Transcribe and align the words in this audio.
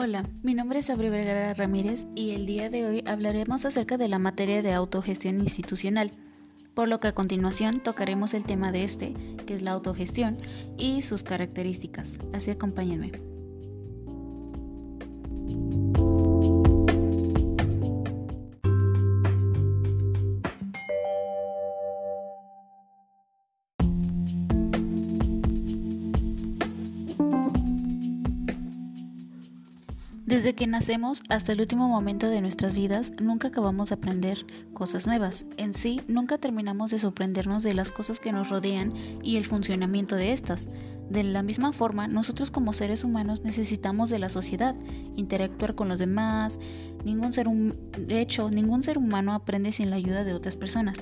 Hola, 0.00 0.30
mi 0.44 0.54
nombre 0.54 0.78
es 0.78 0.90
Abril 0.90 1.10
Vergara 1.10 1.54
Ramírez 1.54 2.06
y 2.14 2.30
el 2.30 2.46
día 2.46 2.68
de 2.68 2.86
hoy 2.86 3.04
hablaremos 3.04 3.64
acerca 3.64 3.96
de 3.96 4.06
la 4.06 4.20
materia 4.20 4.62
de 4.62 4.72
autogestión 4.72 5.40
institucional, 5.40 6.12
por 6.72 6.86
lo 6.86 7.00
que 7.00 7.08
a 7.08 7.16
continuación 7.16 7.80
tocaremos 7.80 8.32
el 8.32 8.46
tema 8.46 8.70
de 8.70 8.84
este, 8.84 9.14
que 9.44 9.54
es 9.54 9.62
la 9.62 9.72
autogestión 9.72 10.38
y 10.76 11.02
sus 11.02 11.24
características. 11.24 12.20
Así 12.32 12.52
acompáñenme. 12.52 13.37
Desde 30.28 30.52
que 30.52 30.66
nacemos 30.66 31.22
hasta 31.30 31.52
el 31.52 31.60
último 31.62 31.88
momento 31.88 32.28
de 32.28 32.42
nuestras 32.42 32.74
vidas, 32.74 33.12
nunca 33.18 33.48
acabamos 33.48 33.88
de 33.88 33.94
aprender 33.94 34.44
cosas 34.74 35.06
nuevas. 35.06 35.46
En 35.56 35.72
sí, 35.72 36.02
nunca 36.06 36.36
terminamos 36.36 36.90
de 36.90 36.98
sorprendernos 36.98 37.62
de 37.62 37.72
las 37.72 37.90
cosas 37.90 38.20
que 38.20 38.30
nos 38.30 38.50
rodean 38.50 38.92
y 39.22 39.38
el 39.38 39.46
funcionamiento 39.46 40.16
de 40.16 40.32
estas. 40.32 40.68
De 41.08 41.24
la 41.24 41.42
misma 41.42 41.72
forma, 41.72 42.08
nosotros 42.08 42.50
como 42.50 42.74
seres 42.74 43.04
humanos 43.04 43.40
necesitamos 43.42 44.10
de 44.10 44.18
la 44.18 44.28
sociedad, 44.28 44.76
interactuar 45.16 45.74
con 45.74 45.88
los 45.88 45.98
demás. 45.98 46.60
Ningún 47.06 47.32
ser 47.32 47.48
de 47.48 48.20
hecho, 48.20 48.50
ningún 48.50 48.82
ser 48.82 48.98
humano 48.98 49.32
aprende 49.32 49.72
sin 49.72 49.88
la 49.88 49.96
ayuda 49.96 50.24
de 50.24 50.34
otras 50.34 50.56
personas. 50.56 50.98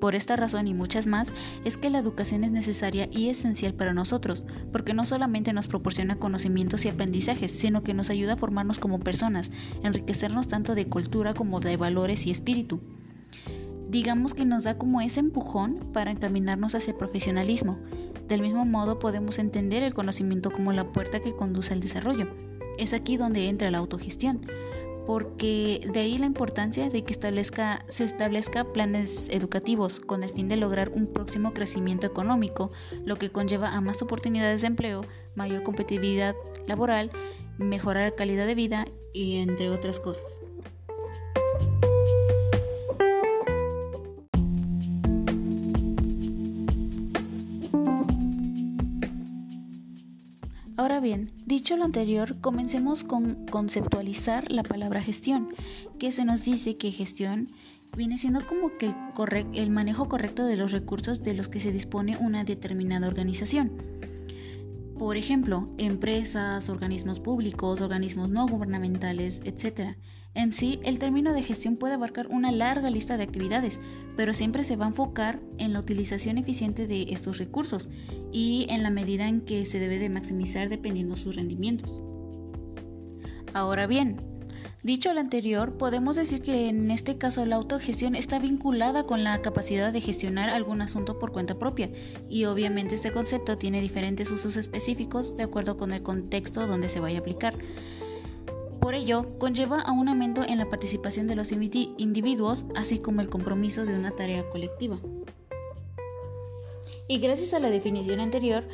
Por 0.00 0.14
esta 0.14 0.34
razón 0.34 0.66
y 0.66 0.72
muchas 0.72 1.06
más 1.06 1.34
es 1.64 1.76
que 1.76 1.90
la 1.90 1.98
educación 1.98 2.42
es 2.42 2.52
necesaria 2.52 3.08
y 3.12 3.28
esencial 3.28 3.74
para 3.74 3.92
nosotros, 3.92 4.46
porque 4.72 4.94
no 4.94 5.04
solamente 5.04 5.52
nos 5.52 5.66
proporciona 5.66 6.16
conocimientos 6.16 6.86
y 6.86 6.88
aprendizajes, 6.88 7.52
sino 7.52 7.82
que 7.82 7.92
nos 7.92 8.08
ayuda 8.08 8.32
a 8.32 8.36
formarnos 8.38 8.78
como 8.78 8.98
personas, 8.98 9.52
enriquecernos 9.82 10.48
tanto 10.48 10.74
de 10.74 10.88
cultura 10.88 11.34
como 11.34 11.60
de 11.60 11.76
valores 11.76 12.26
y 12.26 12.30
espíritu. 12.30 12.80
Digamos 13.90 14.32
que 14.32 14.46
nos 14.46 14.64
da 14.64 14.78
como 14.78 15.02
ese 15.02 15.20
empujón 15.20 15.90
para 15.92 16.12
encaminarnos 16.12 16.74
hacia 16.74 16.92
el 16.92 16.96
profesionalismo. 16.96 17.78
Del 18.26 18.40
mismo 18.40 18.64
modo 18.64 18.98
podemos 19.00 19.38
entender 19.38 19.82
el 19.82 19.92
conocimiento 19.92 20.50
como 20.50 20.72
la 20.72 20.92
puerta 20.92 21.20
que 21.20 21.34
conduce 21.34 21.74
al 21.74 21.80
desarrollo. 21.80 22.28
Es 22.78 22.94
aquí 22.94 23.18
donde 23.18 23.48
entra 23.48 23.70
la 23.70 23.78
autogestión 23.78 24.46
porque 25.10 25.80
de 25.92 25.98
ahí 25.98 26.18
la 26.18 26.26
importancia 26.26 26.88
de 26.88 27.02
que 27.02 27.12
establezca, 27.12 27.84
se 27.88 28.04
establezca 28.04 28.72
planes 28.72 29.28
educativos 29.28 29.98
con 29.98 30.22
el 30.22 30.30
fin 30.30 30.46
de 30.46 30.54
lograr 30.54 30.90
un 30.90 31.08
próximo 31.08 31.52
crecimiento 31.52 32.06
económico, 32.06 32.70
lo 33.04 33.16
que 33.16 33.32
conlleva 33.32 33.70
a 33.70 33.80
más 33.80 34.02
oportunidades 34.02 34.60
de 34.60 34.68
empleo, 34.68 35.04
mayor 35.34 35.64
competitividad 35.64 36.36
laboral, 36.68 37.10
mejorar 37.58 38.14
calidad 38.14 38.46
de 38.46 38.54
vida 38.54 38.86
y 39.12 39.38
entre 39.38 39.70
otras 39.70 39.98
cosas. 39.98 40.42
Ahora 50.80 50.98
bien, 50.98 51.30
dicho 51.44 51.76
lo 51.76 51.84
anterior, 51.84 52.40
comencemos 52.40 53.04
con 53.04 53.44
conceptualizar 53.50 54.50
la 54.50 54.62
palabra 54.62 55.02
gestión, 55.02 55.50
que 55.98 56.10
se 56.10 56.24
nos 56.24 56.42
dice 56.42 56.78
que 56.78 56.90
gestión 56.90 57.48
viene 57.94 58.16
siendo 58.16 58.46
como 58.46 58.78
que 58.78 58.86
el, 58.86 59.46
el 59.52 59.68
manejo 59.68 60.08
correcto 60.08 60.46
de 60.46 60.56
los 60.56 60.72
recursos 60.72 61.22
de 61.22 61.34
los 61.34 61.50
que 61.50 61.60
se 61.60 61.70
dispone 61.70 62.16
una 62.16 62.44
determinada 62.44 63.08
organización. 63.08 63.72
Por 65.00 65.16
ejemplo, 65.16 65.66
empresas, 65.78 66.68
organismos 66.68 67.20
públicos, 67.20 67.80
organismos 67.80 68.28
no 68.28 68.46
gubernamentales, 68.46 69.40
etc. 69.46 69.96
En 70.34 70.52
sí, 70.52 70.78
el 70.84 70.98
término 70.98 71.32
de 71.32 71.42
gestión 71.42 71.78
puede 71.78 71.94
abarcar 71.94 72.26
una 72.26 72.52
larga 72.52 72.90
lista 72.90 73.16
de 73.16 73.22
actividades, 73.22 73.80
pero 74.14 74.34
siempre 74.34 74.62
se 74.62 74.76
va 74.76 74.84
a 74.84 74.88
enfocar 74.88 75.40
en 75.56 75.72
la 75.72 75.80
utilización 75.80 76.36
eficiente 76.36 76.86
de 76.86 77.06
estos 77.08 77.38
recursos 77.38 77.88
y 78.30 78.66
en 78.68 78.82
la 78.82 78.90
medida 78.90 79.26
en 79.26 79.40
que 79.40 79.64
se 79.64 79.78
debe 79.80 79.98
de 79.98 80.10
maximizar 80.10 80.68
dependiendo 80.68 81.16
sus 81.16 81.34
rendimientos. 81.34 82.04
Ahora 83.54 83.86
bien, 83.86 84.20
dicho 84.82 85.12
lo 85.12 85.20
anterior, 85.20 85.76
podemos 85.76 86.16
decir 86.16 86.42
que 86.42 86.68
en 86.68 86.90
este 86.90 87.18
caso 87.18 87.44
la 87.46 87.56
autogestión 87.56 88.14
está 88.14 88.38
vinculada 88.38 89.04
con 89.04 89.24
la 89.24 89.40
capacidad 89.42 89.92
de 89.92 90.00
gestionar 90.00 90.48
algún 90.48 90.82
asunto 90.82 91.18
por 91.18 91.32
cuenta 91.32 91.58
propia 91.58 91.90
y 92.28 92.44
obviamente 92.46 92.94
este 92.94 93.12
concepto 93.12 93.58
tiene 93.58 93.80
diferentes 93.80 94.30
usos 94.30 94.56
específicos 94.56 95.36
de 95.36 95.42
acuerdo 95.42 95.76
con 95.76 95.92
el 95.92 96.02
contexto 96.02 96.66
donde 96.66 96.88
se 96.88 97.00
vaya 97.00 97.18
a 97.18 97.20
aplicar. 97.20 97.58
Por 98.80 98.94
ello, 98.94 99.38
conlleva 99.38 99.82
a 99.82 99.92
un 99.92 100.08
aumento 100.08 100.42
en 100.42 100.56
la 100.56 100.68
participación 100.70 101.26
de 101.26 101.36
los 101.36 101.52
individuos, 101.52 102.64
así 102.74 102.98
como 102.98 103.20
el 103.20 103.28
compromiso 103.28 103.84
de 103.84 103.94
una 103.94 104.10
tarea 104.10 104.48
colectiva. 104.48 104.98
Y 107.06 107.18
gracias 107.18 107.52
a 107.52 107.58
la 107.58 107.68
definición 107.68 108.20
anterior, 108.20 108.64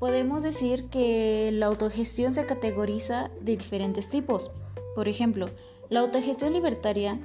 podemos 0.00 0.42
decir 0.42 0.86
que 0.86 1.50
la 1.52 1.66
autogestión 1.66 2.34
se 2.34 2.44
categoriza 2.44 3.30
de 3.40 3.56
diferentes 3.56 4.08
tipos. 4.08 4.50
Por 4.94 5.08
ejemplo, 5.08 5.48
la 5.88 6.00
autogestión 6.00 6.52
libertaria 6.52 7.20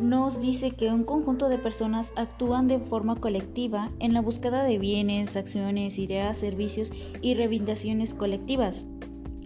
nos 0.00 0.40
dice 0.40 0.72
que 0.72 0.90
un 0.90 1.04
conjunto 1.04 1.48
de 1.48 1.58
personas 1.58 2.12
actúan 2.16 2.66
de 2.66 2.78
forma 2.78 3.16
colectiva 3.16 3.90
en 4.00 4.14
la 4.14 4.20
búsqueda 4.20 4.64
de 4.64 4.78
bienes, 4.78 5.36
acciones, 5.36 5.98
ideas, 5.98 6.38
servicios 6.38 6.92
y 7.20 7.34
reivindicaciones 7.34 8.14
colectivas. 8.14 8.86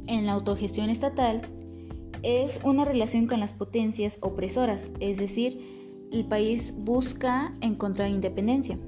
En 0.06 0.26
la 0.26 0.32
autogestión 0.32 0.88
estatal, 0.88 1.42
es 2.22 2.60
una 2.64 2.84
relación 2.84 3.26
con 3.26 3.40
las 3.40 3.52
potencias 3.52 4.18
opresoras, 4.20 4.92
es 5.00 5.18
decir, 5.18 5.60
el 6.12 6.24
país 6.24 6.74
busca 6.76 7.54
encontrar 7.60 8.10
independencia. 8.10 8.78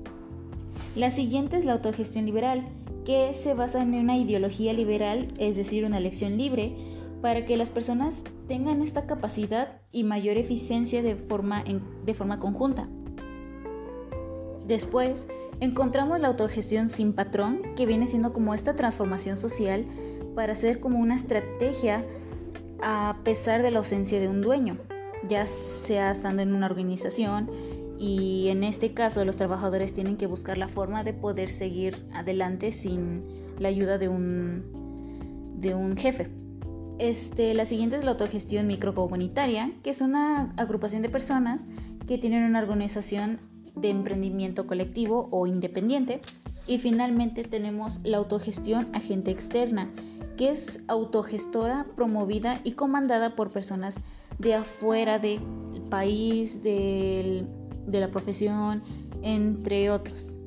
La 0.96 1.10
siguiente 1.10 1.56
es 1.56 1.64
la 1.64 1.74
autogestión 1.74 2.24
liberal, 2.24 2.66
que 3.04 3.32
se 3.34 3.54
basa 3.54 3.82
en 3.82 3.94
una 3.94 4.16
ideología 4.16 4.72
liberal, 4.72 5.28
es 5.38 5.56
decir, 5.56 5.84
una 5.84 5.98
elección 5.98 6.36
libre, 6.36 6.74
para 7.20 7.44
que 7.44 7.56
las 7.56 7.70
personas 7.70 8.24
tengan 8.46 8.82
esta 8.82 9.06
capacidad 9.06 9.80
y 9.92 10.04
mayor 10.04 10.36
eficiencia 10.36 11.02
de 11.02 11.16
forma, 11.16 11.64
de 12.04 12.14
forma 12.14 12.38
conjunta. 12.38 12.88
Después, 14.66 15.26
encontramos 15.60 16.20
la 16.20 16.28
autogestión 16.28 16.88
sin 16.88 17.12
patrón, 17.12 17.62
que 17.74 17.86
viene 17.86 18.06
siendo 18.06 18.32
como 18.32 18.54
esta 18.54 18.74
transformación 18.74 19.38
social 19.38 19.86
para 20.34 20.54
ser 20.54 20.78
como 20.78 20.98
una 20.98 21.14
estrategia 21.14 22.04
a 22.80 23.18
pesar 23.24 23.62
de 23.62 23.70
la 23.70 23.78
ausencia 23.78 24.20
de 24.20 24.28
un 24.28 24.40
dueño, 24.40 24.76
ya 25.28 25.46
sea 25.46 26.10
estando 26.10 26.42
en 26.42 26.54
una 26.54 26.66
organización 26.66 27.50
y 27.98 28.48
en 28.48 28.62
este 28.62 28.94
caso 28.94 29.24
los 29.24 29.36
trabajadores 29.36 29.92
tienen 29.92 30.16
que 30.16 30.26
buscar 30.26 30.56
la 30.56 30.68
forma 30.68 31.02
de 31.02 31.12
poder 31.12 31.48
seguir 31.48 31.96
adelante 32.12 32.70
sin 32.70 33.24
la 33.58 33.68
ayuda 33.68 33.98
de 33.98 34.08
un, 34.08 35.56
de 35.56 35.74
un 35.74 35.96
jefe. 35.96 36.37
Este, 36.98 37.54
la 37.54 37.64
siguiente 37.64 37.96
es 37.96 38.04
la 38.04 38.12
autogestión 38.12 38.66
microcomunitaria, 38.66 39.70
que 39.82 39.90
es 39.90 40.00
una 40.00 40.52
agrupación 40.56 41.02
de 41.02 41.08
personas 41.08 41.64
que 42.06 42.18
tienen 42.18 42.42
una 42.42 42.58
organización 42.58 43.38
de 43.76 43.90
emprendimiento 43.90 44.66
colectivo 44.66 45.28
o 45.30 45.46
independiente. 45.46 46.20
Y 46.66 46.78
finalmente 46.78 47.44
tenemos 47.44 48.04
la 48.04 48.18
autogestión 48.18 48.88
agente 48.94 49.30
externa, 49.30 49.90
que 50.36 50.50
es 50.50 50.80
autogestora, 50.88 51.86
promovida 51.96 52.60
y 52.64 52.72
comandada 52.72 53.36
por 53.36 53.50
personas 53.50 53.96
de 54.38 54.54
afuera 54.54 55.18
del 55.18 55.40
país, 55.88 56.62
de 56.62 57.46
la 57.86 58.10
profesión, 58.10 58.82
entre 59.22 59.90
otros. 59.90 60.37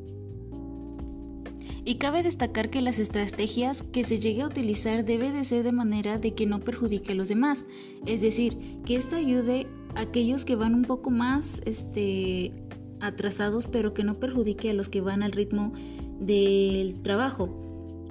Y 1.83 1.95
cabe 1.95 2.21
destacar 2.21 2.69
que 2.69 2.81
las 2.81 2.99
estrategias 2.99 3.81
que 3.81 4.03
se 4.03 4.19
llegue 4.19 4.43
a 4.43 4.47
utilizar 4.47 5.03
debe 5.03 5.31
de 5.31 5.43
ser 5.43 5.63
de 5.63 5.71
manera 5.71 6.19
de 6.19 6.33
que 6.35 6.45
no 6.45 6.59
perjudique 6.59 7.13
a 7.13 7.15
los 7.15 7.27
demás, 7.27 7.65
es 8.05 8.21
decir, 8.21 8.57
que 8.85 8.95
esto 8.95 9.15
ayude 9.15 9.67
a 9.95 10.01
aquellos 10.01 10.45
que 10.45 10.55
van 10.55 10.75
un 10.75 10.83
poco 10.83 11.09
más 11.09 11.59
este, 11.65 12.51
atrasados, 12.99 13.65
pero 13.65 13.93
que 13.93 14.03
no 14.03 14.19
perjudique 14.19 14.69
a 14.69 14.73
los 14.73 14.89
que 14.89 15.01
van 15.01 15.23
al 15.23 15.31
ritmo 15.31 15.73
del 16.19 17.01
trabajo. 17.01 17.60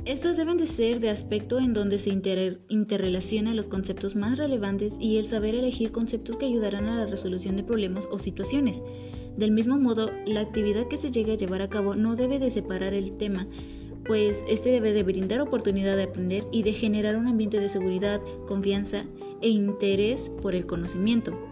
Estas 0.07 0.39
deben 0.39 0.57
de 0.57 0.67
ser 0.67 0.99
de 0.99 1.11
aspecto 1.11 1.59
en 1.59 1.75
donde 1.75 1.99
se 1.99 2.11
interrelacionan 2.11 3.55
los 3.55 3.69
conceptos 3.69 4.17
más 4.17 4.39
relevantes 4.39 4.97
y 4.99 5.19
el 5.19 5.27
saber 5.27 5.55
elegir 5.55 5.93
conceptos 5.93 6.37
que 6.37 6.47
ayudarán 6.47 6.89
a 6.89 6.97
la 6.97 7.07
resolución 7.07 7.55
de 7.57 7.65
problemas 7.65 8.09
o 8.11 8.19
situaciones. 8.19 8.83
Del 9.37 9.53
mismo 9.53 9.79
modo, 9.79 10.11
la 10.27 10.41
actividad 10.41 10.89
que 10.89 10.97
se 10.97 11.11
llegue 11.11 11.33
a 11.33 11.37
llevar 11.37 11.61
a 11.61 11.69
cabo 11.69 11.97
no 11.97 12.17
debe 12.17 12.39
de 12.39 12.51
separar 12.51 12.95
el 12.95 13.13
tema, 13.19 13.47
pues 14.05 14.43
este 14.49 14.71
debe 14.71 14.95
de 14.95 15.03
brindar 15.03 15.43
oportunidad 15.43 15.97
de 15.97 16.05
aprender 16.05 16.45
y 16.51 16.63
de 16.63 16.73
generar 16.73 17.17
un 17.17 17.29
ambiente 17.29 17.61
de 17.61 17.69
seguridad, 17.69 18.23
confianza 18.49 19.05
e 19.43 19.51
interés 19.51 20.31
por 20.41 20.55
el 20.55 20.67
conocimiento. 20.67 21.50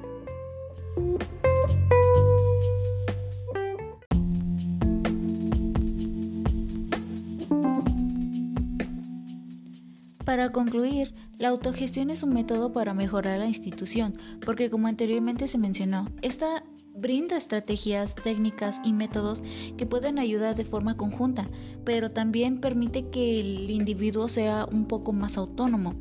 Para 10.29 10.53
concluir, 10.53 11.15
la 11.39 11.49
autogestión 11.49 12.11
es 12.11 12.23
un 12.23 12.35
método 12.35 12.71
para 12.71 12.93
mejorar 12.93 13.39
la 13.39 13.47
institución, 13.47 14.19
porque 14.45 14.69
como 14.69 14.87
anteriormente 14.87 15.49
se 15.49 15.57
mencionó, 15.57 16.07
esta 16.21 16.65
brinda 16.95 17.39
estrategias, 17.39 18.15
técnicas 18.15 18.79
y 18.85 18.93
métodos 18.93 19.43
que 19.79 19.87
pueden 19.87 20.19
ayudar 20.19 20.55
de 20.55 20.67
forma 20.67 20.99
conjunta, 20.99 21.49
pero 21.83 22.11
también 22.11 22.61
permite 22.61 23.09
que 23.09 23.41
el 23.41 23.71
individuo 23.71 24.29
sea 24.29 24.67
un 24.71 24.85
poco 24.85 25.15
más 25.15 25.39
autónomo, 25.39 25.95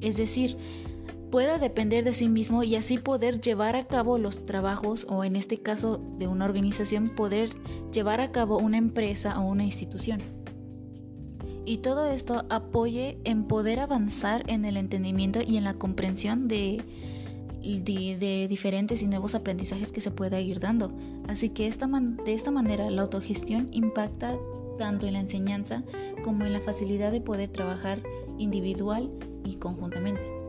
es 0.00 0.16
decir, 0.16 0.56
pueda 1.32 1.58
depender 1.58 2.04
de 2.04 2.12
sí 2.12 2.28
mismo 2.28 2.62
y 2.62 2.76
así 2.76 2.98
poder 2.98 3.40
llevar 3.40 3.74
a 3.74 3.88
cabo 3.88 4.16
los 4.16 4.46
trabajos 4.46 5.08
o 5.08 5.24
en 5.24 5.34
este 5.34 5.60
caso 5.60 6.00
de 6.20 6.28
una 6.28 6.44
organización 6.44 7.08
poder 7.08 7.50
llevar 7.90 8.20
a 8.20 8.30
cabo 8.30 8.58
una 8.58 8.78
empresa 8.78 9.40
o 9.40 9.44
una 9.44 9.64
institución 9.64 10.41
y 11.64 11.78
todo 11.78 12.06
esto 12.06 12.44
apoye 12.50 13.18
en 13.24 13.44
poder 13.44 13.80
avanzar 13.80 14.44
en 14.48 14.64
el 14.64 14.76
entendimiento 14.76 15.40
y 15.46 15.56
en 15.56 15.64
la 15.64 15.74
comprensión 15.74 16.48
de, 16.48 16.82
diferentes 18.48 19.02
y 19.02 19.06
nuevos 19.06 19.34
aprendizajes 19.34 19.92
que 19.92 20.00
se 20.00 20.10
pueda 20.10 20.40
ir 20.40 20.58
dando. 20.58 20.92
Así 21.28 21.50
que 21.50 21.66
esta 21.66 21.86
de 21.86 22.32
esta 22.32 22.50
manera 22.50 22.90
la 22.90 23.02
autogestión 23.02 23.68
impacta 23.72 24.36
tanto 24.78 25.06
en 25.06 25.12
la 25.12 25.20
enseñanza 25.20 25.84
como 26.24 26.44
en 26.44 26.52
la 26.52 26.60
facilidad 26.60 27.12
de 27.12 27.20
poder 27.20 27.50
trabajar 27.50 28.02
individual 28.38 29.10
y 29.44 29.56
conjuntamente. 29.56 30.41